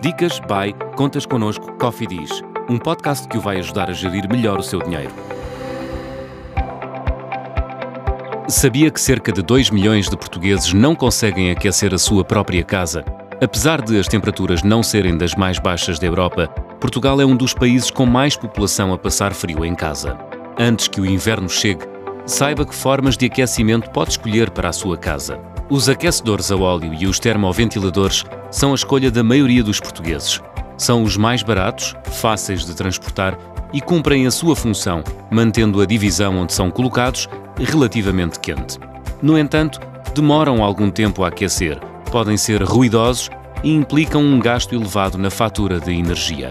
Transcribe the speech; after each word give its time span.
Dicas 0.00 0.38
by 0.38 0.72
Contas 0.94 1.26
Connosco 1.26 1.72
Coffee 1.72 2.06
Diz, 2.06 2.30
um 2.70 2.78
podcast 2.78 3.26
que 3.26 3.36
o 3.36 3.40
vai 3.40 3.58
ajudar 3.58 3.90
a 3.90 3.92
gerir 3.92 4.28
melhor 4.30 4.60
o 4.60 4.62
seu 4.62 4.80
dinheiro. 4.80 5.10
Sabia 8.46 8.92
que 8.92 9.00
cerca 9.00 9.32
de 9.32 9.42
2 9.42 9.70
milhões 9.70 10.08
de 10.08 10.16
portugueses 10.16 10.72
não 10.72 10.94
conseguem 10.94 11.50
aquecer 11.50 11.92
a 11.92 11.98
sua 11.98 12.24
própria 12.24 12.62
casa? 12.62 13.04
Apesar 13.42 13.82
de 13.82 13.98
as 13.98 14.06
temperaturas 14.06 14.62
não 14.62 14.84
serem 14.84 15.18
das 15.18 15.34
mais 15.34 15.58
baixas 15.58 15.98
da 15.98 16.06
Europa, 16.06 16.46
Portugal 16.80 17.20
é 17.20 17.26
um 17.26 17.36
dos 17.36 17.52
países 17.52 17.90
com 17.90 18.06
mais 18.06 18.36
população 18.36 18.92
a 18.92 18.98
passar 18.98 19.34
frio 19.34 19.64
em 19.64 19.74
casa. 19.74 20.16
Antes 20.56 20.86
que 20.86 21.00
o 21.00 21.06
inverno 21.06 21.48
chegue, 21.48 21.84
saiba 22.24 22.64
que 22.64 22.74
formas 22.74 23.16
de 23.16 23.26
aquecimento 23.26 23.90
pode 23.90 24.10
escolher 24.10 24.50
para 24.50 24.68
a 24.68 24.72
sua 24.72 24.96
casa. 24.96 25.40
Os 25.70 25.86
aquecedores 25.86 26.50
a 26.50 26.56
óleo 26.56 26.94
e 26.94 27.06
os 27.06 27.18
termoventiladores 27.18 28.24
são 28.50 28.72
a 28.72 28.74
escolha 28.74 29.10
da 29.10 29.22
maioria 29.22 29.62
dos 29.62 29.78
portugueses. 29.78 30.40
São 30.78 31.02
os 31.02 31.18
mais 31.18 31.42
baratos, 31.42 31.94
fáceis 32.04 32.64
de 32.64 32.74
transportar 32.74 33.36
e 33.70 33.78
cumprem 33.78 34.26
a 34.26 34.30
sua 34.30 34.56
função, 34.56 35.04
mantendo 35.30 35.82
a 35.82 35.84
divisão 35.84 36.38
onde 36.38 36.54
são 36.54 36.70
colocados 36.70 37.28
relativamente 37.58 38.40
quente. 38.40 38.78
No 39.20 39.38
entanto, 39.38 39.78
demoram 40.14 40.64
algum 40.64 40.90
tempo 40.90 41.22
a 41.22 41.28
aquecer, 41.28 41.78
podem 42.10 42.38
ser 42.38 42.62
ruidosos 42.62 43.28
e 43.62 43.70
implicam 43.70 44.22
um 44.22 44.40
gasto 44.40 44.74
elevado 44.74 45.18
na 45.18 45.28
fatura 45.30 45.78
de 45.78 45.92
energia. 45.92 46.50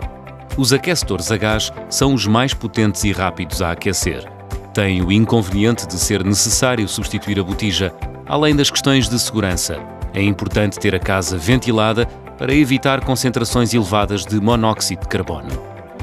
Os 0.56 0.72
aquecedores 0.72 1.32
a 1.32 1.38
gás 1.38 1.74
são 1.90 2.14
os 2.14 2.28
mais 2.28 2.54
potentes 2.54 3.04
e 3.04 3.12
rápidos 3.12 3.64
a 3.64 3.72
aquecer. 3.72 4.32
Têm 4.76 5.02
o 5.02 5.12
inconveniente 5.12 5.88
de 5.88 5.96
ser 5.96 6.24
necessário 6.24 6.88
substituir 6.88 7.40
a 7.40 7.44
botija, 7.44 7.92
além 8.28 8.56
das 8.56 8.70
questões 8.70 9.08
de 9.10 9.20
segurança. 9.20 9.78
É 10.14 10.22
importante 10.22 10.80
ter 10.80 10.96
a 10.96 11.00
casa 11.00 11.38
ventilada 11.38 12.06
para 12.38 12.54
evitar 12.54 13.04
concentrações 13.04 13.74
elevadas 13.74 14.26
de 14.26 14.40
monóxido 14.40 15.02
de 15.02 15.08
carbono. 15.08 15.50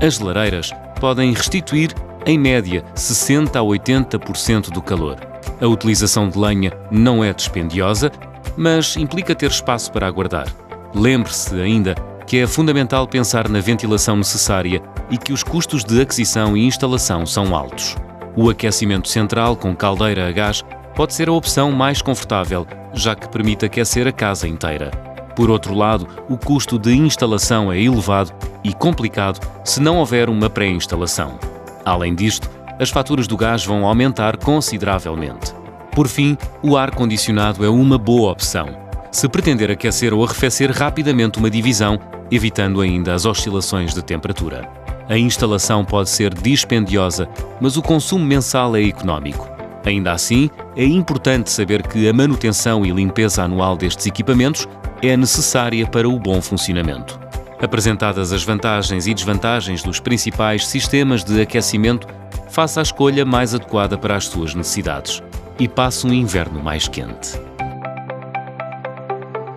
As 0.00 0.18
lareiras 0.18 0.70
podem 1.00 1.32
restituir, 1.32 1.92
em 2.26 2.38
média, 2.38 2.84
60 2.94 3.58
a 3.58 3.62
80% 3.62 4.70
do 4.70 4.82
calor. 4.82 5.16
A 5.60 5.66
utilização 5.66 6.28
de 6.28 6.38
lenha 6.38 6.72
não 6.90 7.22
é 7.22 7.32
dispendiosa, 7.32 8.10
mas 8.56 8.96
implica 8.96 9.34
ter 9.34 9.50
espaço 9.50 9.92
para 9.92 10.06
aguardar. 10.06 10.48
Lembre-se 10.94 11.60
ainda 11.60 11.94
que 12.26 12.38
é 12.38 12.46
fundamental 12.46 13.06
pensar 13.06 13.48
na 13.48 13.60
ventilação 13.60 14.16
necessária 14.16 14.82
e 15.10 15.18
que 15.18 15.32
os 15.32 15.42
custos 15.42 15.84
de 15.84 16.00
aquisição 16.00 16.56
e 16.56 16.66
instalação 16.66 17.26
são 17.26 17.54
altos. 17.54 17.96
O 18.36 18.48
aquecimento 18.50 19.08
central 19.08 19.56
com 19.56 19.76
caldeira 19.76 20.28
a 20.28 20.32
gás 20.32 20.64
pode 20.94 21.14
ser 21.14 21.28
a 21.28 21.32
opção 21.32 21.72
mais 21.72 22.00
confortável, 22.00 22.66
já 22.92 23.14
que 23.14 23.28
permite 23.28 23.64
aquecer 23.64 24.06
a 24.06 24.12
casa 24.12 24.46
inteira. 24.46 24.90
Por 25.34 25.50
outro 25.50 25.74
lado, 25.74 26.06
o 26.28 26.36
custo 26.36 26.78
de 26.78 26.94
instalação 26.94 27.72
é 27.72 27.80
elevado 27.80 28.32
e 28.62 28.72
complicado 28.72 29.40
se 29.64 29.80
não 29.80 29.98
houver 29.98 30.28
uma 30.28 30.48
pré-instalação. 30.48 31.38
Além 31.84 32.14
disto, 32.14 32.48
as 32.78 32.90
faturas 32.90 33.26
do 33.26 33.36
gás 33.36 33.64
vão 33.64 33.84
aumentar 33.84 34.36
consideravelmente. 34.36 35.52
Por 35.92 36.08
fim, 36.08 36.36
o 36.62 36.76
ar-condicionado 36.76 37.64
é 37.64 37.68
uma 37.68 37.98
boa 37.98 38.32
opção. 38.32 38.68
Se 39.10 39.28
pretender 39.28 39.70
aquecer 39.70 40.12
ou 40.12 40.24
arrefecer 40.24 40.70
rapidamente 40.70 41.38
uma 41.38 41.50
divisão, 41.50 42.00
evitando 42.30 42.80
ainda 42.80 43.14
as 43.14 43.24
oscilações 43.24 43.94
de 43.94 44.02
temperatura. 44.02 44.68
A 45.08 45.16
instalação 45.18 45.84
pode 45.84 46.10
ser 46.10 46.32
dispendiosa, 46.32 47.28
mas 47.60 47.76
o 47.76 47.82
consumo 47.82 48.24
mensal 48.24 48.74
é 48.74 48.82
económico. 48.82 49.53
Ainda 49.84 50.12
assim, 50.12 50.48
é 50.74 50.84
importante 50.84 51.50
saber 51.50 51.86
que 51.86 52.08
a 52.08 52.12
manutenção 52.12 52.86
e 52.86 52.90
limpeza 52.90 53.42
anual 53.42 53.76
destes 53.76 54.06
equipamentos 54.06 54.66
é 55.02 55.14
necessária 55.16 55.86
para 55.86 56.08
o 56.08 56.18
bom 56.18 56.40
funcionamento. 56.40 57.20
Apresentadas 57.60 58.32
as 58.32 58.42
vantagens 58.42 59.06
e 59.06 59.14
desvantagens 59.14 59.82
dos 59.82 60.00
principais 60.00 60.66
sistemas 60.66 61.22
de 61.22 61.38
aquecimento, 61.40 62.06
faça 62.48 62.80
a 62.80 62.82
escolha 62.82 63.24
mais 63.24 63.54
adequada 63.54 63.96
para 63.98 64.16
as 64.16 64.26
suas 64.26 64.54
necessidades 64.54 65.22
e 65.58 65.68
passe 65.68 66.06
um 66.06 66.12
inverno 66.12 66.62
mais 66.62 66.86
quente. 66.88 67.40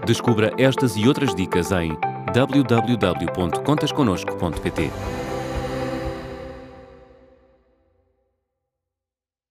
Descubra 0.06 0.54
estas 0.58 0.96
e 0.96 1.06
outras 1.08 1.36
dicas 1.36 1.72
em 1.72 1.98
www.contasconosco.pt. 2.34 4.92